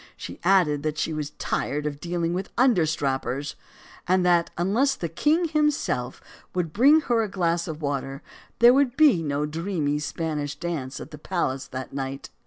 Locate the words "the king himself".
4.95-6.23